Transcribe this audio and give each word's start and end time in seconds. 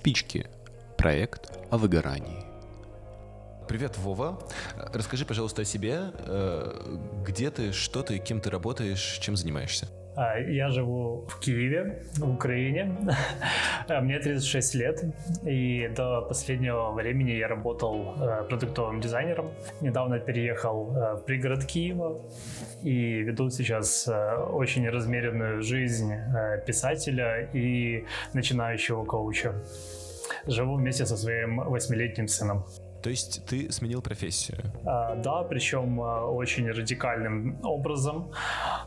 Спички. 0.00 0.46
Проект 0.96 1.52
о 1.70 1.76
выгорании. 1.76 2.42
Привет, 3.68 3.98
Вова. 3.98 4.42
Расскажи, 4.94 5.26
пожалуйста, 5.26 5.60
о 5.60 5.64
себе. 5.66 6.12
Э, 6.20 6.96
где 7.22 7.50
ты, 7.50 7.72
что 7.72 8.02
ты, 8.02 8.16
кем 8.16 8.40
ты 8.40 8.48
работаешь, 8.48 9.18
чем 9.20 9.36
занимаешься? 9.36 9.88
А, 10.16 10.38
я 10.38 10.70
живу 10.70 11.24
в 11.28 11.38
Киеве, 11.38 12.02
в 12.18 12.34
Украине. 12.34 12.96
Мне 13.88 14.18
36 14.18 14.74
лет, 14.74 15.04
и 15.44 15.88
до 15.96 16.22
последнего 16.22 16.90
времени 16.90 17.30
я 17.32 17.48
работал 17.48 18.16
э, 18.20 18.44
продуктовым 18.48 19.00
дизайнером. 19.00 19.50
Недавно 19.80 20.18
переехал 20.18 20.90
э, 20.94 21.14
в 21.14 21.24
пригород 21.24 21.64
Киева 21.64 22.20
и 22.82 23.22
веду 23.22 23.50
сейчас 23.50 24.08
э, 24.08 24.36
очень 24.36 24.88
размеренную 24.88 25.62
жизнь 25.62 26.12
писателя 26.66 27.48
и 27.52 28.04
начинающего 28.32 29.04
коуча. 29.04 29.54
Живу 30.46 30.74
вместе 30.74 31.06
со 31.06 31.16
своим 31.16 31.58
восьмилетним 31.58 32.28
сыном. 32.28 32.64
То 33.02 33.10
есть 33.10 33.44
ты 33.46 33.72
сменил 33.72 34.02
профессию? 34.02 34.58
А, 34.84 35.14
да, 35.16 35.42
причем 35.42 36.00
а, 36.00 36.26
очень 36.26 36.70
радикальным 36.70 37.58
образом. 37.64 38.30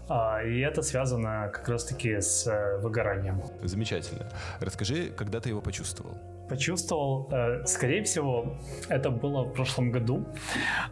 А, 0.07 0.43
и 0.43 0.59
это 0.59 0.81
связано 0.81 1.49
как 1.53 1.67
раз-таки 1.69 2.21
с 2.21 2.47
э, 2.47 2.77
выгоранием. 2.79 3.41
Замечательно. 3.63 4.29
Расскажи, 4.59 5.09
когда 5.17 5.39
ты 5.39 5.49
его 5.49 5.61
почувствовал? 5.61 6.17
Почувствовал. 6.47 7.29
Э, 7.31 7.65
скорее 7.65 8.03
всего, 8.03 8.55
это 8.89 9.09
было 9.09 9.43
в 9.43 9.53
прошлом 9.53 9.91
году, 9.91 10.25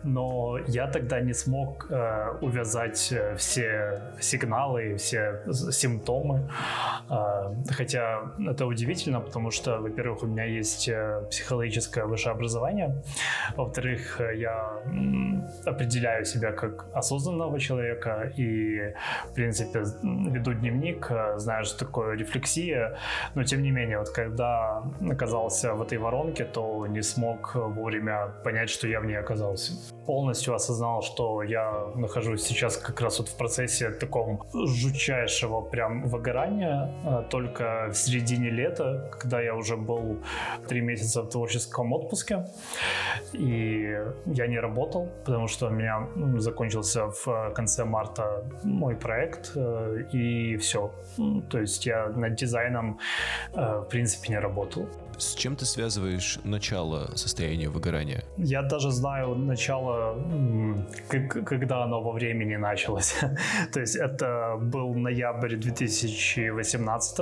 но 0.04 0.58
я 0.68 0.88
тогда 0.88 1.20
не 1.22 1.34
смог 1.34 1.88
э, 1.90 2.38
увязать 2.41 3.12
э, 3.12 3.36
все 3.36 4.02
сигналы, 4.20 4.96
все 4.98 5.41
симптомы. 5.72 6.50
Хотя 7.70 8.34
это 8.49 8.66
удивительно, 8.66 9.20
потому 9.20 9.52
что, 9.52 9.80
во-первых, 9.80 10.24
у 10.24 10.27
меня 10.27 10.46
есть 10.46 10.90
психологическое 11.30 12.05
высшее 12.05 12.34
образование, 12.34 13.04
во-вторых, 13.55 14.21
я 14.36 14.82
определяю 15.65 16.26
себя 16.26 16.51
как 16.51 16.87
осознанного 16.93 17.59
человека 17.59 18.31
и, 18.37 18.93
в 19.29 19.34
принципе, 19.34 19.84
веду 20.03 20.53
дневник, 20.53 21.09
знаю, 21.37 21.65
что 21.65 21.85
такое 21.85 22.15
рефлексия, 22.15 22.98
но 23.35 23.43
тем 23.43 23.62
не 23.62 23.71
менее, 23.71 23.99
вот 23.99 24.09
когда 24.09 24.84
оказался 25.09 25.73
в 25.73 25.81
этой 25.81 25.98
воронке, 25.98 26.45
то 26.45 26.87
не 26.87 27.01
смог 27.01 27.55
вовремя 27.55 28.27
понять, 28.43 28.70
что 28.70 28.87
я 28.87 28.99
в 28.99 29.05
ней 29.05 29.20
оказался. 29.20 29.73
Полностью 30.05 30.53
осознал, 30.55 31.01
что 31.01 31.43
я 31.43 31.91
нахожусь 31.96 32.43
сейчас 32.43 32.77
как 32.77 33.01
раз 33.01 33.20
вот 33.20 33.29
в 33.29 33.37
процессе 33.37 33.91
таком 33.91 34.43
жутчайшего 34.53 35.62
прям 35.62 36.03
выгорания, 36.03 36.90
а, 37.05 37.23
только 37.23 37.90
в 37.91 37.96
середине 37.96 38.49
лета, 38.49 39.09
когда 39.12 39.41
я 39.41 39.55
уже 39.55 39.77
был 39.77 40.18
три 40.68 40.81
месяца 40.81 41.21
в 41.21 41.29
творческом 41.29 41.93
отпуске, 41.93 42.46
и 43.34 43.98
я 44.25 44.48
не 44.48 44.59
работал, 44.59 45.09
потому 45.25 45.48
что 45.48 45.51
у 45.68 45.70
меня 45.70 46.07
закончился 46.38 47.07
в 47.07 47.52
конце 47.54 47.85
марта 47.85 48.44
мой 48.63 48.96
проект, 48.96 49.52
э, 49.55 50.04
и 50.12 50.58
все. 50.58 50.91
То 51.49 51.60
есть 51.60 51.85
я 51.85 52.08
над 52.10 52.35
дизайном, 52.35 52.99
э, 53.54 53.82
в 53.82 53.90
принципе, 53.90 54.30
не 54.30 54.40
работал. 54.40 54.88
С 55.22 55.36
чем 55.36 55.55
ты 55.55 55.66
связываешь 55.66 56.40
начало 56.44 57.12
состояния 57.16 57.70
выгорания? 57.70 58.24
Я 58.38 58.64
даже 58.64 58.90
знаю 58.90 59.36
начало, 59.36 60.16
когда 61.46 61.84
оно 61.84 62.02
во 62.02 62.12
времени 62.12 62.55
началось. 62.55 63.14
То 63.74 63.80
есть 63.80 63.96
это 63.96 64.58
был 64.59 64.96
ноябрь 64.96 65.58
2018 65.58 67.19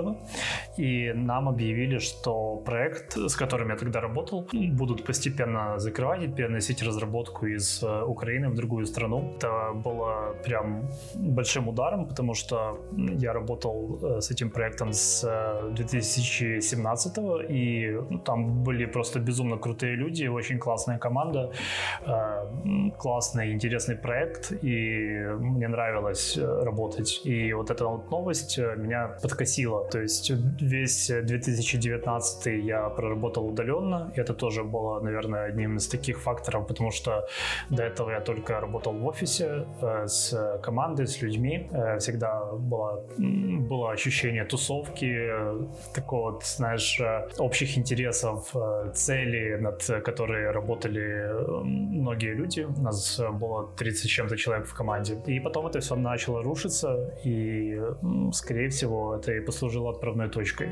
и 0.78 1.12
нам 1.14 1.50
объявили, 1.50 1.98
что 1.98 2.56
проект, 2.66 3.18
с 3.18 3.36
которым 3.36 3.70
я 3.70 3.76
тогда 3.76 4.00
работал, 4.00 4.48
будут 4.54 5.04
постепенно 5.04 5.78
закрывать 5.78 6.24
и 6.24 6.28
переносить 6.28 6.82
разработку 6.82 7.48
из 7.48 7.84
э, 7.84 8.04
Украины 8.04 8.50
в 8.50 8.56
другую 8.56 8.86
страну. 8.86 9.34
Это 9.36 9.74
было 9.74 10.36
прям 10.46 10.90
большим 11.16 11.68
ударом, 11.68 12.08
потому 12.08 12.34
что 12.34 12.80
я 12.96 13.34
работал 13.34 14.00
э, 14.02 14.22
с 14.22 14.32
этим 14.32 14.52
проектом 14.52 14.94
с 14.94 15.28
2017 15.76 17.18
э, 17.18 17.89
там 18.26 18.64
были 18.64 18.86
просто 18.86 19.20
безумно 19.20 19.58
крутые 19.58 19.96
люди, 19.96 20.28
очень 20.28 20.60
классная 20.60 20.98
команда, 20.98 21.52
э, 22.06 22.92
классный, 22.98 23.54
интересный 23.54 23.96
проект, 23.96 24.52
и 24.64 25.28
мне 25.40 25.68
нравилось 25.68 26.38
э, 26.38 26.64
работать. 26.64 27.22
И 27.26 27.54
вот 27.54 27.70
эта 27.70 27.86
вот 27.86 28.12
новость 28.12 28.60
э, 28.60 28.76
меня 28.78 29.08
подкосила. 29.22 29.88
То 29.90 30.00
есть 30.00 30.32
весь 30.62 31.08
2019 31.08 32.46
я 32.66 32.90
проработал 32.90 33.48
удаленно, 33.48 34.12
и 34.16 34.20
это 34.20 34.34
тоже 34.34 34.64
было, 34.64 35.00
наверное, 35.00 35.46
одним 35.46 35.78
из 35.78 35.88
таких 35.88 36.22
факторов, 36.22 36.68
потому 36.68 36.92
что 36.92 37.28
до 37.70 37.84
этого 37.84 38.12
я 38.12 38.20
только 38.20 38.60
работал 38.60 38.94
в 38.94 39.06
офисе 39.06 39.66
с 40.06 40.60
командой, 40.64 41.08
с 41.08 41.22
людьми. 41.22 41.70
Всегда 42.00 42.46
было, 42.54 43.04
было 43.18 43.92
ощущение 43.92 44.46
тусовки, 44.46 45.30
такого, 45.94 46.40
знаешь, 46.44 47.02
общих 47.40 47.78
интересов, 47.80 48.56
э, 48.56 48.92
цели, 48.94 49.58
над 49.60 50.04
которые 50.04 50.52
работали 50.52 51.64
многие 51.64 52.34
люди. 52.34 52.62
У 52.62 52.82
нас 52.82 53.20
было 53.34 53.70
30 53.78 54.06
с 54.06 54.14
чем-то 54.14 54.38
человек 54.38 54.68
в 54.68 54.74
команде. 54.74 55.18
И 55.28 55.40
потом 55.40 55.68
это 55.68 55.80
все 55.80 55.96
начало 55.96 56.44
рушиться, 56.44 57.14
и, 57.26 57.82
скорее 58.34 58.70
всего, 58.70 59.16
это 59.16 59.32
и 59.32 59.40
послужило 59.40 59.92
отправной 59.92 60.30
точкой. 60.30 60.70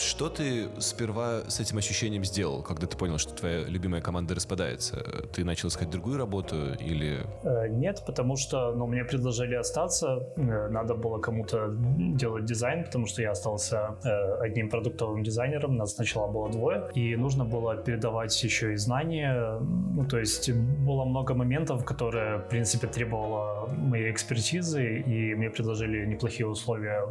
Что 0.00 0.30
ты 0.30 0.68
сперва 0.78 1.42
с 1.48 1.60
этим 1.60 1.76
ощущением 1.76 2.24
сделал, 2.24 2.62
когда 2.62 2.86
ты 2.86 2.96
понял, 2.96 3.18
что 3.18 3.34
твоя 3.34 3.64
любимая 3.64 4.00
команда 4.00 4.34
распадается? 4.34 4.96
Ты 5.34 5.44
начал 5.44 5.68
искать 5.68 5.90
другую 5.90 6.16
работу 6.16 6.56
или... 6.80 7.18
Э, 7.42 7.68
нет, 7.68 8.02
потому 8.06 8.36
что 8.36 8.72
ну, 8.72 8.86
мне 8.86 9.04
предложили 9.04 9.54
остаться. 9.54 10.26
Э, 10.36 10.68
надо 10.68 10.94
было 10.94 11.18
кому-то 11.18 11.76
делать 12.16 12.46
дизайн, 12.46 12.84
потому 12.84 13.06
что 13.06 13.20
я 13.20 13.32
остался 13.32 13.98
э, 14.02 14.40
одним 14.40 14.70
продуктовым 14.70 15.22
дизайнером. 15.22 15.76
Нас 15.76 15.94
сначала 15.96 16.28
было 16.28 16.48
двое. 16.48 16.90
И 16.94 17.14
нужно 17.16 17.44
было 17.44 17.76
передавать 17.76 18.42
еще 18.42 18.72
и 18.72 18.76
знания. 18.76 19.58
Ну, 19.60 20.06
то 20.06 20.18
есть 20.18 20.50
было 20.50 21.04
много 21.04 21.34
моментов, 21.34 21.84
которые, 21.84 22.38
в 22.38 22.48
принципе, 22.48 22.86
требовало 22.86 23.68
моей 23.76 24.10
экспертизы. 24.10 25.00
И 25.00 25.34
мне 25.34 25.50
предложили 25.50 26.06
неплохие 26.06 26.46
условия 26.46 27.06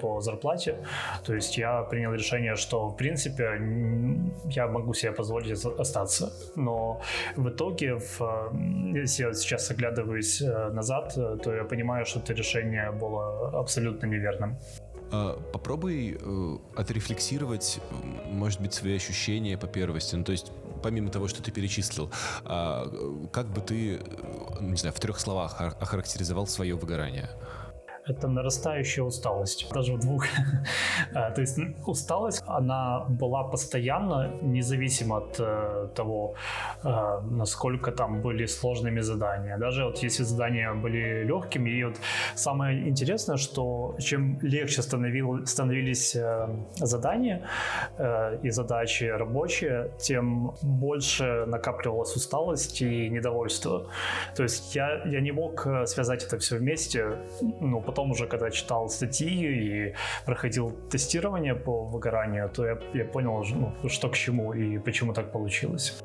по 0.00 0.20
зарплате. 0.22 0.76
То 1.22 1.34
есть 1.34 1.58
я 1.58 1.82
принял 1.98 2.14
решение, 2.14 2.54
что, 2.56 2.88
в 2.88 2.96
принципе, 2.96 3.60
я 4.50 4.68
могу 4.68 4.94
себе 4.94 5.12
позволить 5.12 5.64
остаться. 5.78 6.32
Но 6.56 7.00
в 7.36 7.48
итоге, 7.48 7.96
в, 7.96 8.20
если 8.94 9.24
я 9.24 9.32
сейчас 9.32 9.70
оглядываюсь 9.70 10.42
э, 10.42 10.70
назад, 10.72 11.14
э, 11.16 11.38
то 11.42 11.54
я 11.54 11.64
понимаю, 11.64 12.06
что 12.06 12.20
это 12.20 12.34
решение 12.34 12.92
было 12.92 13.60
абсолютно 13.60 14.06
неверным. 14.06 14.56
А, 15.10 15.36
попробуй 15.52 16.18
э, 16.20 16.80
отрефлексировать, 16.80 17.80
может 18.30 18.60
быть, 18.60 18.74
свои 18.74 18.94
ощущения 18.96 19.58
по 19.58 19.66
первости. 19.66 20.16
Ну, 20.16 20.24
то 20.24 20.32
есть, 20.32 20.52
помимо 20.82 21.10
того, 21.10 21.28
что 21.28 21.42
ты 21.42 21.50
перечислил, 21.50 22.10
а, 22.44 22.86
как 23.32 23.46
бы 23.46 23.60
ты, 23.60 23.98
не 24.60 24.76
знаю, 24.76 24.94
в 24.94 25.00
трех 25.00 25.18
словах 25.18 25.60
охарактеризовал 25.60 26.46
свое 26.46 26.74
выгорание? 26.74 27.28
Это 28.08 28.28
нарастающая 28.28 29.04
усталость, 29.04 29.70
даже 29.72 29.92
в 29.94 30.00
двух. 30.00 30.26
А, 31.14 31.30
то 31.34 31.40
есть 31.40 31.58
усталость, 31.86 32.42
она 32.46 33.04
была 33.08 33.44
постоянно, 33.44 34.30
независимо 34.42 35.18
от 35.18 35.36
э, 35.38 35.88
того, 35.94 36.34
э, 36.84 37.20
насколько 37.30 37.92
там 37.92 38.22
были 38.22 38.46
сложными 38.46 39.00
задания. 39.00 39.58
Даже 39.58 39.84
вот 39.84 39.98
если 39.98 40.24
задания 40.24 40.72
были 40.72 41.24
легкими, 41.24 41.70
и 41.70 41.84
вот 41.84 41.96
самое 42.34 42.88
интересное, 42.88 43.36
что 43.36 43.96
чем 43.98 44.38
легче 44.40 44.82
становились 44.82 46.16
э, 46.16 46.48
задания 46.76 47.42
и 48.42 48.50
задачи 48.50 49.04
рабочие, 49.04 49.90
тем 49.98 50.54
больше 50.62 51.44
накапливалась 51.46 52.16
усталость 52.16 52.82
и 52.82 53.08
недовольство. 53.10 53.86
То 54.36 54.42
есть 54.42 54.74
я, 54.74 55.02
я 55.04 55.20
не 55.20 55.32
мог 55.32 55.66
связать 55.86 56.24
это 56.24 56.38
все 56.38 56.56
вместе, 56.56 57.18
ну, 57.60 57.80
потом 57.80 57.97
потом 57.98 58.12
уже, 58.12 58.26
когда 58.26 58.50
читал 58.50 58.88
статьи 58.88 59.28
и 59.28 59.94
проходил 60.24 60.70
тестирование 60.90 61.54
по 61.54 61.84
выгоранию, 61.84 62.48
то 62.48 62.64
я, 62.64 62.78
я 62.94 63.04
понял, 63.04 63.44
ну, 63.82 63.88
что 63.88 64.08
к 64.08 64.14
чему 64.14 64.52
и 64.52 64.78
почему 64.78 65.12
так 65.12 65.32
получилось. 65.32 66.00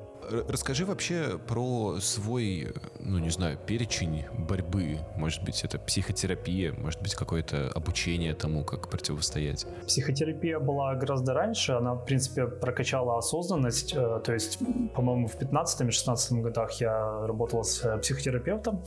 Расскажи 0.47 0.85
вообще 0.85 1.39
про 1.47 1.99
свой, 1.99 2.73
ну 2.99 3.17
не 3.19 3.29
знаю, 3.29 3.57
перечень 3.57 4.25
борьбы. 4.37 4.99
Может 5.17 5.43
быть, 5.43 5.63
это 5.63 5.79
психотерапия, 5.79 6.73
может 6.73 7.01
быть, 7.01 7.15
какое-то 7.15 7.69
обучение 7.75 8.33
тому, 8.33 8.63
как 8.63 8.89
противостоять. 8.89 9.65
Психотерапия 9.87 10.59
была 10.59 10.95
гораздо 10.95 11.33
раньше. 11.33 11.73
Она, 11.73 11.93
в 11.93 12.05
принципе, 12.05 12.47
прокачала 12.47 13.17
осознанность. 13.17 13.93
Э, 13.95 14.21
то 14.23 14.33
есть, 14.33 14.59
по-моему, 14.95 15.27
в 15.27 15.35
15-16 15.35 16.41
годах 16.41 16.71
я 16.81 17.27
работал 17.27 17.63
с 17.63 17.97
психотерапевтом 17.99 18.83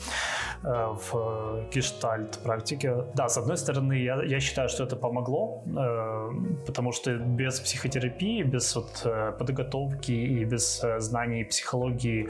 э, 0.62 0.68
в 1.10 1.68
гештальт 1.72 2.38
практике. 2.38 3.04
Да, 3.14 3.28
с 3.28 3.36
одной 3.36 3.56
стороны, 3.56 3.94
я, 3.94 4.22
я 4.22 4.40
считаю, 4.40 4.68
что 4.68 4.84
это 4.84 4.96
помогло, 4.96 5.64
э, 5.66 6.64
потому 6.66 6.92
что 6.92 7.16
без 7.16 7.60
психотерапии, 7.60 8.42
без 8.42 8.74
вот 8.76 9.06
подготовки 9.38 10.12
и 10.12 10.44
без 10.44 10.82
знаний 10.98 11.25
психологии 11.44 12.28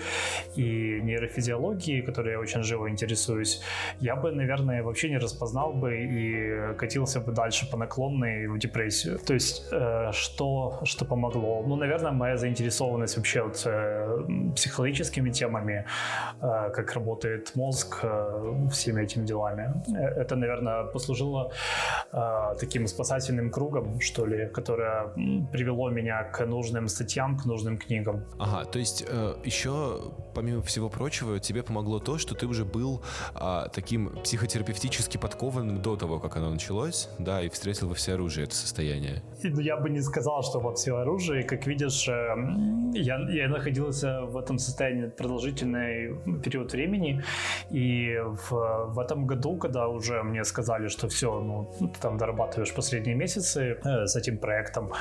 и 0.56 1.00
нейрофизиологии, 1.02 2.00
которые 2.00 2.32
я 2.32 2.40
очень 2.40 2.62
живо 2.62 2.88
интересуюсь, 2.88 3.62
я 4.00 4.16
бы, 4.16 4.32
наверное, 4.32 4.82
вообще 4.82 5.08
не 5.08 5.19
распознал 5.19 5.72
бы 5.72 5.96
и 5.96 6.75
катился 6.76 7.20
бы 7.20 7.32
дальше 7.32 7.70
по 7.70 7.76
наклонной 7.76 8.46
в 8.48 8.58
депрессию. 8.58 9.19
То 9.19 9.34
есть, 9.34 9.64
э, 9.72 10.10
что, 10.12 10.81
что 10.84 11.04
помогло? 11.04 11.62
Ну, 11.66 11.76
наверное, 11.76 12.12
моя 12.12 12.37
заинтересованность 12.37 13.16
вообще 13.16 13.43
вот, 13.43 13.62
э, 13.66 14.52
психологическими 14.54 15.31
темами, 15.31 15.84
э, 16.40 16.70
как 16.75 16.92
работает 16.94 17.56
мозг, 17.56 18.04
всеми 18.70 19.02
этими 19.02 19.26
делами. 19.26 19.75
Это, 20.20 20.37
наверное, 20.37 20.84
послужило 20.84 21.52
таким 22.60 22.87
спасательным 22.87 23.50
кругом, 23.50 24.00
что 24.00 24.26
ли, 24.26 24.49
которое 24.49 25.08
привело 25.52 25.90
меня 25.90 26.25
к 26.25 26.46
нужным 26.46 26.88
статьям, 26.88 27.37
к 27.37 27.46
нужным 27.46 27.78
книгам. 27.78 28.25
Ага, 28.38 28.64
то 28.64 28.78
есть 28.78 28.85
еще, 29.44 30.12
помимо 30.34 30.62
всего 30.62 30.88
прочего, 30.88 31.38
тебе 31.40 31.62
помогло 31.62 31.98
то, 31.98 32.18
что 32.18 32.34
ты 32.34 32.46
уже 32.46 32.64
был 32.64 33.02
а, 33.34 33.68
таким 33.68 34.10
психотерапевтически 34.22 35.16
подкованным 35.16 35.82
до 35.82 35.96
того, 35.96 36.18
как 36.18 36.36
оно 36.36 36.50
началось, 36.50 37.08
да, 37.18 37.42
и 37.42 37.48
встретил 37.48 37.88
во 37.88 37.94
всеоружии 37.94 38.44
это 38.44 38.54
состояние. 38.54 39.22
Я 39.42 39.76
бы 39.76 39.90
не 39.90 40.00
сказал, 40.00 40.42
что 40.42 40.60
во 40.60 40.74
всеоружии. 40.74 41.42
Как 41.42 41.66
видишь, 41.66 42.08
эм, 42.08 42.90
я, 42.92 43.18
я 43.30 43.48
находился 43.48 44.22
в 44.22 44.36
этом 44.36 44.58
состоянии 44.58 45.06
продолжительный 45.06 46.16
период 46.42 46.72
времени, 46.72 47.22
и 47.70 48.16
в, 48.18 48.86
в 48.88 48.98
этом 48.98 49.26
году, 49.26 49.56
когда 49.56 49.88
уже 49.88 50.22
мне 50.22 50.44
сказали, 50.44 50.88
что 50.88 51.08
все, 51.08 51.40
ну, 51.40 51.70
ты 51.80 52.00
там 52.00 52.18
дорабатываешь 52.18 52.74
последние 52.74 53.16
месяцы 53.16 53.78
э, 53.84 54.06
с 54.06 54.16
этим 54.16 54.38
проектом, 54.38 54.92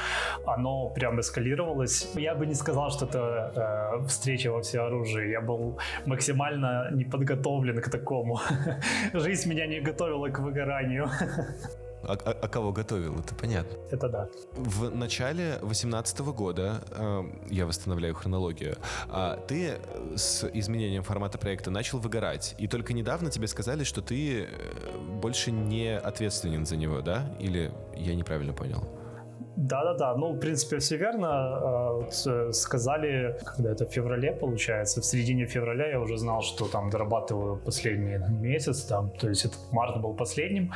оно 0.46 0.90
прям 0.90 1.20
эскалировалось. 1.20 2.12
Я 2.16 2.36
бы 2.36 2.46
не 2.46 2.56
сказал, 2.56 2.92
что 2.92 3.06
это 3.06 3.52
э, 3.76 4.08
встреча 4.08 4.52
во 4.52 4.62
всеоружии. 4.62 5.30
Я 5.30 5.42
был 5.42 5.78
максимально 6.06 6.90
не 6.92 7.06
подготовлен 7.06 7.82
к 7.82 7.90
такому. 7.90 8.40
Жизнь 9.14 9.50
меня 9.50 9.68
не 9.68 9.82
готовила 9.82 10.30
к 10.30 10.40
выгоранию. 10.40 11.10
А, 12.08 12.14
а, 12.14 12.38
а 12.42 12.48
кого 12.48 12.72
готовил, 12.72 13.20
это 13.20 13.34
понятно. 13.36 13.78
Это 13.92 14.10
да. 14.10 14.30
В 14.54 14.96
начале 14.96 15.58
2018 15.62 16.20
года, 16.20 16.84
э, 16.92 17.24
я 17.50 17.66
восстанавливаю 17.66 18.14
хронологию, 18.14 18.76
э, 19.10 19.38
ты 19.48 19.80
с 20.16 20.48
изменением 20.54 21.04
формата 21.04 21.38
проекта 21.38 21.72
начал 21.72 22.00
выгорать, 22.00 22.56
и 22.60 22.68
только 22.68 22.94
недавно 22.94 23.32
тебе 23.32 23.48
сказали, 23.48 23.84
что 23.84 24.02
ты 24.02 24.44
э, 24.44 24.48
больше 25.22 25.52
не 25.52 25.98
ответственен 25.98 26.66
за 26.66 26.78
него, 26.78 27.02
да? 27.02 27.36
Или 27.40 27.72
я 27.96 28.16
неправильно 28.16 28.54
понял? 28.54 28.88
Да-да-да, 29.58 30.16
ну, 30.16 30.34
в 30.34 30.40
принципе, 30.40 30.80
все 30.80 30.98
верно. 30.98 31.28
А, 31.30 31.94
вот, 31.94 32.14
э, 32.28 32.52
сказали, 32.52 33.38
когда 33.46 33.72
это 33.72 33.86
в 33.86 33.90
феврале, 33.90 34.34
получается, 34.34 35.02
в 35.02 35.06
середине 35.06 35.46
февраля 35.46 35.88
я 35.88 36.00
уже 36.00 36.18
знал, 36.18 36.42
что 36.42 36.68
там 36.68 36.90
дорабатываю 36.90 37.58
последний 37.58 38.18
месяц, 38.42 38.84
там, 38.84 39.12
то 39.12 39.30
есть 39.30 39.46
этот 39.46 39.60
март 39.72 40.02
был 40.02 40.14
последним. 40.14 40.74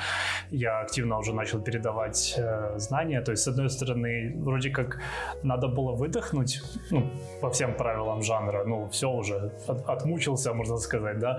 Я 0.50 0.80
активно 0.80 1.18
уже 1.18 1.34
начал 1.34 1.62
передавать 1.62 2.36
э, 2.38 2.80
знания, 2.80 3.22
то 3.22 3.32
есть, 3.32 3.44
с 3.44 3.48
одной 3.48 3.70
стороны, 3.70 4.34
вроде 4.38 4.70
как 4.70 5.00
надо 5.44 5.68
было 5.68 5.92
выдохнуть, 5.92 6.62
ну, 6.92 7.04
по 7.42 7.50
всем 7.50 7.74
правилам 7.74 8.22
жанра, 8.22 8.64
ну, 8.66 8.88
все 8.88 9.10
уже, 9.10 9.52
от, 9.68 9.90
отмучился, 9.90 10.54
можно 10.54 10.78
сказать, 10.78 11.20
да, 11.20 11.38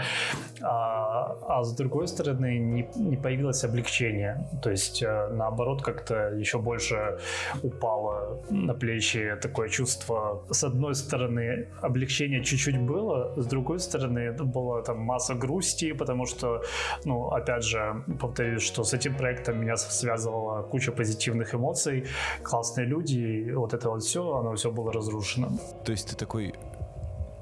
а, 0.60 1.36
а 1.48 1.62
с 1.62 1.74
другой 1.74 2.06
стороны, 2.06 2.58
не, 2.58 2.88
не 2.96 3.16
появилось 3.16 3.64
облегчение, 3.64 4.46
то 4.62 4.70
есть, 4.70 5.02
э, 5.02 5.28
наоборот, 5.32 5.82
как-то 5.82 6.34
еще 6.34 6.58
больше 6.58 7.18
упало 7.62 8.42
на 8.50 8.74
плечи 8.74 9.36
такое 9.40 9.68
чувство. 9.68 10.44
С 10.50 10.64
одной 10.64 10.94
стороны, 10.94 11.68
облегчение 11.80 12.42
чуть-чуть 12.42 12.80
было, 12.80 13.34
с 13.40 13.46
другой 13.46 13.78
стороны, 13.78 14.32
была 14.32 14.82
там 14.82 14.98
масса 14.98 15.34
грусти, 15.34 15.92
потому 15.92 16.26
что, 16.26 16.62
ну, 17.04 17.28
опять 17.28 17.64
же, 17.64 18.04
повторюсь, 18.20 18.62
что 18.62 18.84
с 18.84 18.94
этим 18.94 19.16
проектом 19.16 19.60
меня 19.60 19.76
связывала 19.76 20.62
куча 20.62 20.92
позитивных 20.92 21.54
эмоций, 21.54 22.06
классные 22.42 22.86
люди, 22.86 23.52
вот 23.54 23.74
это 23.74 23.90
вот 23.90 24.02
все, 24.02 24.36
оно 24.36 24.54
все 24.54 24.70
было 24.70 24.92
разрушено. 24.92 25.48
То 25.84 25.92
есть 25.92 26.08
ты 26.10 26.16
такой 26.16 26.54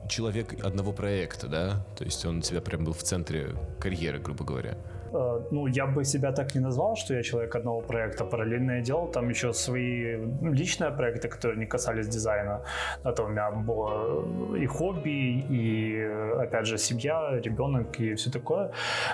человек 0.09 0.65
одного 0.65 0.93
проекта, 0.93 1.49
да? 1.49 1.87
То 1.97 2.05
есть 2.05 2.25
он 2.25 2.39
у 2.39 2.41
тебя 2.41 2.61
прям 2.61 2.85
был 2.85 2.93
в 2.93 3.03
центре 3.03 3.55
карьеры, 3.79 4.19
грубо 4.19 4.45
говоря. 4.45 4.77
Э, 5.13 5.41
ну, 5.51 5.67
я 5.67 5.87
бы 5.87 6.05
себя 6.05 6.33
так 6.33 6.55
не 6.55 6.61
назвал, 6.61 6.97
что 6.97 7.15
я 7.15 7.23
человек 7.23 7.57
одного 7.57 7.81
проекта. 7.81 8.25
Параллельно 8.25 8.73
я 8.73 8.81
делал 8.81 9.09
там 9.09 9.29
еще 9.29 9.53
свои 9.53 10.17
личные 10.43 10.91
проекты, 10.91 11.29
которые 11.29 11.59
не 11.59 11.67
касались 11.67 12.09
дизайна. 12.09 12.61
Это 13.05 13.23
у 13.25 13.29
меня 13.29 13.51
было 13.51 14.57
и 14.57 14.67
хобби, 14.67 15.45
и, 15.51 16.03
опять 16.39 16.67
же, 16.67 16.79
семья, 16.79 17.41
ребенок 17.43 18.01
и 18.01 18.15
все 18.15 18.31
такое. 18.31 18.71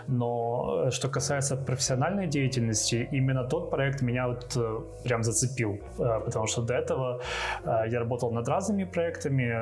Но 0.09 0.91
что 0.91 1.09
касается 1.09 1.57
профессиональной 1.57 2.27
деятельности, 2.27 3.09
именно 3.13 3.45
тот 3.45 3.71
проект 3.71 4.03
меня 4.03 4.29
вот 4.29 4.57
э, 4.57 4.81
прям 5.05 5.23
зацепил. 5.23 5.79
Э, 5.99 6.21
потому 6.25 6.47
что 6.47 6.63
до 6.63 6.75
этого 6.75 7.21
я 7.91 7.99
работал 7.99 8.33
над 8.33 8.49
разными 8.49 8.85
проектами 8.85 9.55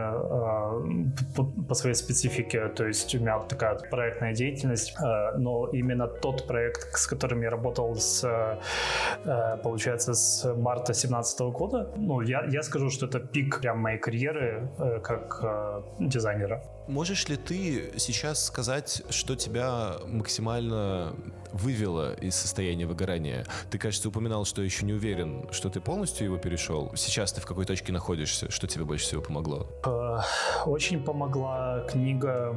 по 1.68 1.74
своей 1.74 1.94
специфике. 1.94 2.68
То 2.68 2.86
есть 2.86 3.14
у 3.14 3.18
меня 3.18 3.38
такая 3.40 3.78
проектная 3.90 4.34
деятельность, 4.34 4.96
но 5.38 5.68
именно 5.72 6.06
тот 6.22 6.46
проект, 6.46 6.96
с 6.96 7.06
которым 7.06 7.42
я 7.42 7.50
работал 7.50 7.96
с, 7.96 8.24
э, 8.24 9.58
получается, 9.62 10.14
с 10.14 10.44
марта 10.56 10.92
2017 10.92 11.40
года, 11.40 11.90
ну, 11.96 12.22
я, 12.22 12.44
я 12.50 12.62
скажу, 12.62 12.90
что 12.90 13.06
это 13.06 13.20
пик 13.20 13.60
прям 13.60 13.78
моей 13.78 13.98
карьеры 13.98 14.68
э, 14.78 15.00
как 15.00 15.40
э, 15.42 15.82
дизайнера. 16.00 16.62
Можешь 16.88 17.28
ли 17.28 17.36
ты 17.36 17.92
сейчас 17.98 18.44
сказать, 18.44 19.02
что 19.10 19.36
тебя 19.36 19.94
максимально 20.06 21.14
вывело 21.52 22.14
из 22.14 22.34
состояния 22.34 22.86
выгорания? 22.86 23.44
Ты, 23.70 23.78
кажется, 23.78 24.08
упоминал, 24.08 24.44
что 24.44 24.62
еще 24.62 24.84
не 24.84 24.92
уверен, 24.92 25.46
что 25.52 25.70
ты 25.70 25.80
полностью 25.80 26.26
его 26.26 26.38
перешел. 26.38 26.90
Сейчас 26.96 27.32
ты 27.32 27.40
в 27.40 27.46
какой 27.46 27.66
точке 27.66 27.92
находишься? 27.92 28.50
Что 28.50 28.66
тебе 28.66 28.84
больше 28.84 29.04
всего 29.04 29.22
помогло? 29.22 29.68
Э, 29.86 30.18
очень 30.66 31.02
помогла 31.04 31.86
книга 31.88 32.56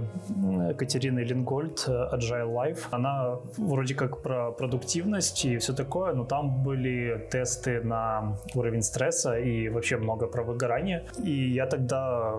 Катерины 0.77 1.19
Лингольд 1.19 1.87
«Agile 1.87 2.51
Life». 2.51 2.79
Она 2.91 3.39
вроде 3.57 3.93
как 3.93 4.21
про 4.21 4.51
продуктивность 4.51 5.45
и 5.45 5.57
все 5.57 5.73
такое, 5.73 6.13
но 6.13 6.25
там 6.25 6.63
были 6.63 7.27
тесты 7.31 7.81
на 7.81 8.37
уровень 8.53 8.81
стресса 8.81 9.37
и 9.37 9.69
вообще 9.69 9.97
много 9.97 10.27
про 10.27 10.43
выгорание. 10.43 11.05
И 11.23 11.51
я 11.51 11.67
тогда 11.67 12.35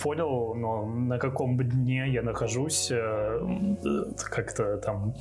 понял, 0.00 0.54
ну, 0.54 0.84
на 1.16 1.20
каком 1.20 1.56
дне 1.56 2.08
я 2.08 2.22
нахожусь, 2.22 2.90
э, 2.90 3.40
как-то 4.30 4.76
там 4.76 5.14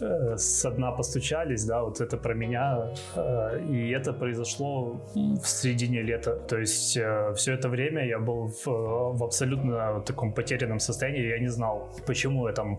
э, 0.00 0.36
со 0.36 0.70
дна 0.70 0.92
постучались, 0.92 1.64
да, 1.64 1.82
вот 1.82 2.00
это 2.00 2.16
про 2.16 2.34
меня. 2.34 2.88
Э, 3.16 3.60
и 3.70 3.90
это 3.90 4.12
произошло 4.12 5.00
в 5.14 5.46
середине 5.46 6.02
лета. 6.02 6.34
То 6.48 6.58
есть 6.58 6.98
все 7.36 7.52
это 7.52 7.68
время 7.68 8.06
я 8.06 8.18
был 8.18 8.48
в, 8.48 8.66
в 8.66 9.24
абсолютно 9.24 10.00
таком 10.00 10.32
потерянном 10.32 10.80
состоянии, 10.80 11.28
я 11.28 11.38
не 11.38 11.50
знал, 11.50 11.88
почему 12.06 12.48
я 12.48 12.52
там, 12.52 12.78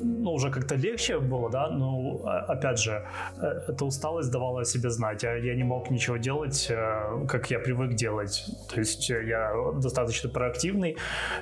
ну, 0.00 0.32
уже 0.32 0.50
как-то 0.50 0.74
легче 0.76 1.18
было, 1.18 1.50
да, 1.50 1.70
но, 1.70 2.20
опять 2.48 2.78
же, 2.78 3.02
эта 3.68 3.84
усталость 3.84 4.30
давала 4.30 4.60
о 4.60 4.64
себе 4.64 4.90
знать, 4.90 5.24
а 5.24 5.36
я 5.36 5.54
не 5.54 5.64
мог 5.64 5.90
ничего 5.90 6.18
делать, 6.18 6.72
как 7.28 7.50
я 7.50 7.58
привык 7.58 7.94
делать. 7.94 8.44
То 8.74 8.80
есть 8.80 9.10
я 9.10 9.52
достаточно 9.82 10.30
проактивный, 10.30 10.96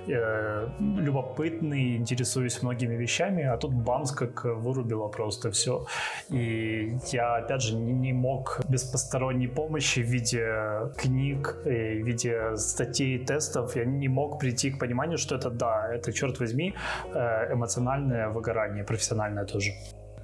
э, 0.06 0.68
любопытный, 0.78 1.96
интересуюсь 1.96 2.62
многими 2.62 2.94
вещами, 2.94 3.44
а 3.44 3.56
тут 3.56 3.72
бамс 3.72 4.12
как 4.12 4.44
вырубило 4.44 5.08
просто 5.08 5.50
все. 5.50 5.86
И 6.30 6.98
я, 7.12 7.36
опять 7.36 7.62
же, 7.62 7.76
не, 7.76 8.12
мог 8.12 8.60
без 8.68 8.84
посторонней 8.84 9.48
помощи 9.48 10.00
в 10.00 10.06
виде 10.06 10.92
книг, 10.96 11.56
и 11.66 12.02
в 12.02 12.06
виде 12.06 12.56
статей, 12.56 13.18
тестов, 13.18 13.76
я 13.76 13.84
не 13.84 14.08
мог 14.08 14.38
прийти 14.38 14.70
к 14.70 14.78
пониманию, 14.78 15.18
что 15.18 15.36
это 15.36 15.50
да, 15.50 15.88
это, 15.92 16.12
черт 16.12 16.40
возьми, 16.40 16.74
э, 17.14 17.52
эмоциональное 17.52 18.28
выгорание, 18.28 18.84
профессиональное 18.84 19.44
тоже. 19.44 19.72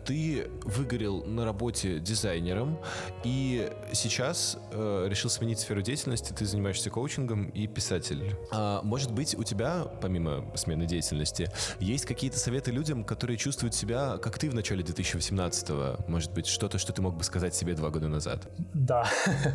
Ты 0.05 0.51
выгорел 0.65 1.25
на 1.25 1.45
работе 1.45 1.99
дизайнером 1.99 2.79
и 3.25 3.71
сейчас 3.93 4.59
э, 4.73 5.07
решил 5.09 5.31
сменить 5.31 5.61
сферу 5.61 5.83
деятельности, 5.83 6.33
ты 6.33 6.45
занимаешься 6.45 6.91
коучингом 6.91 7.47
и 7.47 7.67
писатель. 7.67 8.37
А, 8.51 8.81
может 8.83 9.13
быть, 9.13 9.37
у 9.39 9.43
тебя, 9.43 9.85
помимо 10.01 10.45
смены 10.57 10.87
деятельности, 10.87 11.49
есть 11.81 12.07
какие-то 12.07 12.39
советы 12.39 12.71
людям, 12.71 13.05
которые 13.05 13.37
чувствуют 13.37 13.75
себя, 13.75 14.19
как 14.19 14.39
ты 14.39 14.51
в 14.51 14.55
начале 14.55 14.83
2018-го? 14.83 16.05
Может 16.11 16.33
быть, 16.33 16.47
что-то, 16.47 16.79
что 16.79 16.93
ты 16.93 17.03
мог 17.03 17.17
бы 17.17 17.25
сказать 17.25 17.55
себе 17.55 17.75
два 17.75 17.91
года 17.91 18.09
назад? 18.09 18.49
Да, 18.75 19.05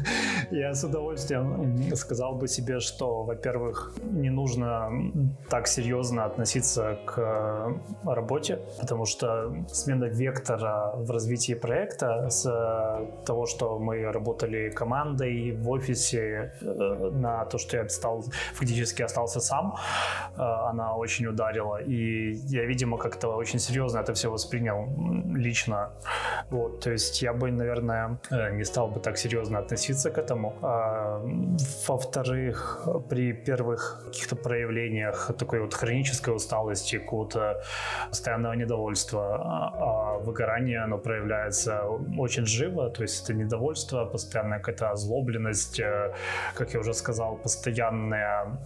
я 0.52 0.74
с 0.74 0.84
удовольствием 0.84 1.96
сказал 1.96 2.36
бы 2.36 2.48
себе, 2.48 2.80
что, 2.80 3.24
во-первых, 3.24 3.94
не 4.02 4.30
нужно 4.30 4.90
так 5.50 5.68
серьезно 5.68 6.26
относиться 6.26 7.00
к 7.06 7.82
работе, 8.06 8.60
потому 8.80 9.06
что 9.06 9.56
смена 9.72 10.06
вектора 10.38 10.92
в 10.96 11.12
развитии 11.12 11.56
проекта 11.56 12.30
с 12.30 12.44
того, 13.26 13.46
что 13.46 13.80
мы 13.80 14.12
работали 14.12 14.70
командой 14.70 15.52
в 15.52 15.70
офисе, 15.70 16.54
э, 16.62 17.12
на 17.14 17.46
то, 17.46 17.58
что 17.58 17.78
я 17.78 17.90
стал, 17.90 18.24
фактически 18.54 19.04
остался 19.04 19.40
сам, 19.40 19.76
э, 20.38 20.42
она 20.42 20.96
очень 20.96 21.28
ударила. 21.28 21.78
И 21.78 22.34
я, 22.50 22.66
видимо, 22.66 22.98
как-то 22.98 23.38
очень 23.38 23.60
серьезно 23.60 24.00
это 24.00 24.14
все 24.14 24.30
воспринял 24.30 24.88
лично. 25.36 25.90
Вот, 26.50 26.80
то 26.84 26.92
есть 26.92 27.22
я 27.22 27.34
бы, 27.34 27.52
наверное, 27.52 28.18
э, 28.32 28.52
не 28.58 28.66
стал 28.66 28.88
бы 28.88 29.00
так 29.00 29.18
серьезно 29.18 29.60
относиться 29.60 30.10
к 30.12 30.18
этому. 30.18 30.54
А, 30.62 31.22
во-вторых, 31.88 32.88
при 33.10 33.34
первых 33.34 34.04
каких-то 34.06 34.36
проявлениях 34.36 35.32
такой 35.38 35.60
вот 35.60 35.74
хронической 35.74 36.36
усталости, 36.36 37.00
какого-то 37.00 37.62
постоянного 38.10 38.54
недовольства, 38.54 39.36
а, 39.36 40.18
а 40.18 40.20
выгорание, 40.28 40.84
оно 40.84 40.98
проявляется 40.98 41.82
очень 42.18 42.46
живо, 42.46 42.90
то 42.90 43.02
есть 43.04 43.24
это 43.24 43.34
недовольство, 43.34 44.06
постоянная 44.06 44.60
какая-то 44.60 44.92
озлобленность, 44.92 45.80
э, 45.80 46.14
как 46.54 46.74
я 46.74 46.80
уже 46.80 46.94
сказал, 46.94 47.38
постоянная, 47.38 48.60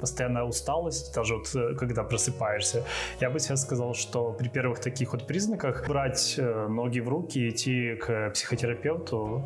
постоянная 0.00 0.44
усталость, 0.44 1.14
даже 1.14 1.34
вот 1.36 1.54
э, 1.54 1.74
когда 1.74 2.04
просыпаешься. 2.04 2.84
Я 3.20 3.30
бы 3.30 3.40
сейчас 3.40 3.62
сказал, 3.62 3.94
что 3.94 4.32
при 4.32 4.48
первых 4.48 4.80
таких 4.80 5.12
вот 5.12 5.26
признаках 5.26 5.88
брать 5.88 6.36
э, 6.38 6.68
ноги 6.68 7.00
в 7.00 7.08
руки 7.08 7.48
идти 7.48 7.94
к 7.96 8.30
психотерапевту 8.30 9.42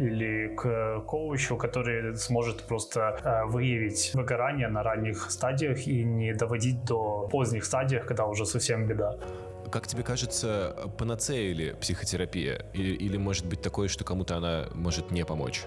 или 0.00 0.54
к 0.56 1.00
коучу, 1.06 1.56
который 1.56 2.16
сможет 2.16 2.62
просто 2.62 3.46
выявить 3.48 4.12
выгорание 4.14 4.68
на 4.68 4.82
ранних 4.82 5.30
стадиях 5.30 5.86
и 5.86 6.04
не 6.04 6.34
доводить 6.34 6.84
до 6.84 7.28
поздних 7.30 7.64
стадиях, 7.64 8.06
когда 8.06 8.26
уже 8.26 8.46
совсем 8.46 8.86
беда. 8.86 9.16
Как 9.70 9.86
тебе 9.86 10.02
кажется, 10.02 10.90
панацея 10.98 11.50
или 11.50 11.72
психотерапия? 11.80 12.66
Или, 12.74 12.92
или 12.92 13.16
может 13.16 13.46
быть 13.46 13.62
такое, 13.62 13.86
что 13.86 14.02
кому-то 14.02 14.36
она 14.36 14.68
может 14.74 15.12
не 15.12 15.24
помочь? 15.24 15.62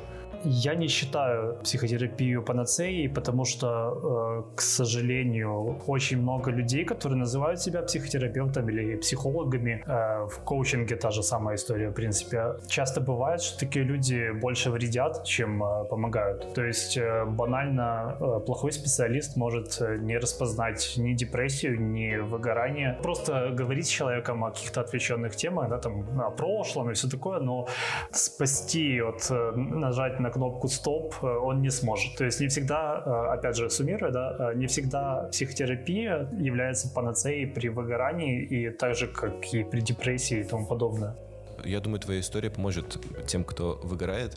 Я 0.46 0.76
не 0.76 0.88
считаю 0.88 1.56
психотерапию 1.64 2.44
панацеей, 2.44 3.10
потому 3.10 3.46
что, 3.46 4.44
э, 4.48 4.56
к 4.56 4.62
сожалению, 4.62 5.80
очень 5.88 6.22
много 6.22 6.52
людей, 6.52 6.84
которые 6.84 7.18
называют 7.18 7.62
себя 7.62 7.82
психотерапевтами 7.82 8.72
или 8.72 8.96
психологами, 8.96 9.84
э, 9.86 10.28
в 10.28 10.40
коучинге 10.44 10.96
та 10.96 11.12
же 11.12 11.24
самая 11.24 11.56
история, 11.56 11.90
в 11.90 11.94
принципе. 11.94 12.56
Часто 12.68 13.00
бывает, 13.00 13.42
что 13.42 13.60
такие 13.60 13.86
люди 13.86 14.32
больше 14.32 14.70
вредят, 14.70 15.24
чем 15.24 15.64
э, 15.64 15.86
помогают. 15.86 16.54
То 16.54 16.64
есть 16.64 17.00
банально 17.28 18.18
плохой 18.46 18.72
специалист 18.72 19.38
может 19.38 19.82
не 20.02 20.18
распознать 20.18 20.94
ни 20.98 21.14
депрессию, 21.14 21.82
ни 21.82 22.18
выгорание. 22.18 22.98
Просто 23.02 23.52
говорить 23.58 23.86
с 23.86 23.90
человеком 23.90 24.44
о 24.44 24.52
каких-то 24.52 24.82
отвлеченных 24.82 25.36
темах, 25.36 25.70
да, 25.70 25.78
там, 25.78 26.22
о 26.22 26.32
прошлом 26.32 26.90
и 26.90 26.94
все 26.94 27.08
такое, 27.08 27.40
но 27.40 27.68
спасти 28.12 29.00
от 29.02 29.30
нажать 29.56 30.20
на 30.20 30.33
кнопку 30.34 30.68
стоп 30.68 31.16
э, 31.22 31.28
он 31.28 31.62
не 31.62 31.72
сможет. 31.72 32.16
То 32.18 32.26
есть 32.26 32.40
не 32.40 32.48
всегда, 32.48 33.04
э, 33.06 33.34
опять 33.34 33.56
же, 33.56 33.70
суммируя, 33.70 34.12
да, 34.12 34.52
э, 34.52 34.56
не 34.56 34.68
всегда 34.68 35.30
психотерапия 35.32 36.28
является 36.40 36.90
панацеей 36.90 37.48
при 37.48 37.70
выгорании 37.70 38.44
и 38.44 38.70
так 38.70 38.96
же, 38.96 39.08
как 39.08 39.54
и 39.54 39.64
при 39.64 39.82
депрессии 39.82 40.40
и 40.40 40.44
тому 40.44 40.66
подобное 40.66 41.16
я 41.66 41.80
думаю, 41.80 42.00
твоя 42.00 42.20
история 42.20 42.50
поможет 42.50 42.98
тем, 43.26 43.46
кто 43.46 43.80
выгорает, 43.84 44.36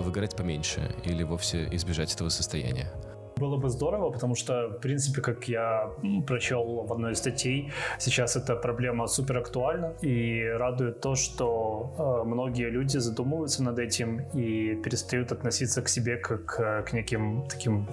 выгорать 0.00 0.34
поменьше 0.34 0.80
или 1.04 1.22
вовсе 1.22 1.68
избежать 1.70 2.12
этого 2.12 2.28
состояния. 2.28 2.90
Было 3.38 3.58
бы 3.58 3.68
здорово, 3.68 4.10
потому 4.10 4.34
что, 4.34 4.68
в 4.68 4.80
принципе, 4.80 5.20
как 5.20 5.46
я 5.46 5.90
прочел 6.26 6.86
в 6.86 6.92
одной 6.92 7.12
из 7.12 7.18
статей, 7.18 7.70
сейчас 7.98 8.34
эта 8.34 8.56
проблема 8.56 9.06
супер 9.08 9.36
актуальна. 9.36 9.92
И 10.00 10.42
радует 10.42 11.02
то, 11.02 11.14
что 11.14 11.92
э, 11.98 12.26
многие 12.26 12.70
люди 12.70 12.96
задумываются 12.96 13.62
над 13.62 13.78
этим 13.78 14.20
и 14.32 14.74
перестают 14.76 15.32
относиться 15.32 15.82
к 15.82 15.88
себе 15.90 16.16
как 16.16 16.46
к 16.46 16.92
неким 16.94 17.46
таким 17.46 17.86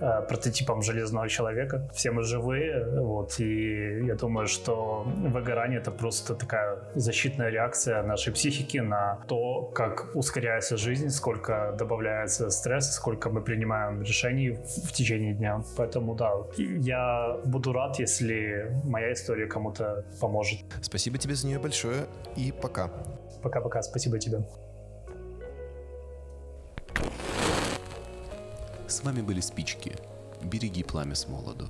э, 0.00 0.22
прототипам 0.26 0.80
железного 0.80 1.28
человека. 1.28 1.90
Все 1.92 2.10
мы 2.10 2.22
живые, 2.22 3.00
вот, 3.00 3.40
и 3.40 4.06
я 4.06 4.14
думаю, 4.14 4.46
что 4.46 5.04
выгорание 5.04 5.80
это 5.80 5.90
просто 5.90 6.34
такая 6.34 6.78
защитная 6.94 7.50
реакция 7.50 8.02
нашей 8.02 8.32
психики 8.32 8.78
на 8.78 9.18
то, 9.28 9.64
как 9.74 10.12
ускоряется 10.14 10.78
жизнь, 10.78 11.10
сколько 11.10 11.74
добавляется 11.78 12.48
стресса, 12.48 12.92
сколько 12.94 13.28
мы 13.28 13.42
принимаем 13.42 14.00
решений 14.02 14.58
в 14.84 14.92
течение 14.92 15.34
дня. 15.34 15.62
Поэтому 15.76 16.14
да, 16.14 16.32
я 16.56 17.38
буду 17.44 17.72
рад, 17.72 17.98
если 17.98 18.80
моя 18.84 19.12
история 19.12 19.46
кому-то 19.46 20.04
поможет. 20.20 20.60
Спасибо 20.82 21.18
тебе 21.18 21.34
за 21.34 21.46
нее 21.46 21.58
большое 21.58 22.06
и 22.36 22.52
пока. 22.52 22.90
Пока-пока, 23.42 23.82
спасибо 23.82 24.18
тебе. 24.18 24.40
С 28.86 29.04
вами 29.04 29.20
были 29.20 29.40
спички. 29.40 29.92
Береги 30.42 30.82
пламя 30.82 31.14
с 31.14 31.28
молоду. 31.28 31.66